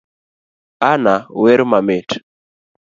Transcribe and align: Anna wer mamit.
Anna 0.91 1.15
wer 1.41 1.61
mamit. 1.71 2.09